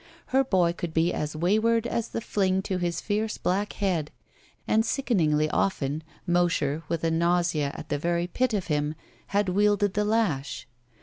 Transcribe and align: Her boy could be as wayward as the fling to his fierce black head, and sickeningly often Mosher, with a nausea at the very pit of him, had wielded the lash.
Her 0.33 0.43
boy 0.43 0.73
could 0.73 0.95
be 0.95 1.13
as 1.13 1.35
wayward 1.35 1.85
as 1.85 2.07
the 2.09 2.21
fling 2.21 2.63
to 2.63 2.79
his 2.79 3.01
fierce 3.01 3.37
black 3.37 3.73
head, 3.73 4.09
and 4.67 4.83
sickeningly 4.83 5.47
often 5.51 6.01
Mosher, 6.25 6.81
with 6.89 7.03
a 7.03 7.11
nausea 7.11 7.71
at 7.75 7.89
the 7.89 7.99
very 7.99 8.25
pit 8.25 8.55
of 8.55 8.65
him, 8.65 8.95
had 9.27 9.49
wielded 9.49 9.93
the 9.93 10.03
lash. 10.03 10.67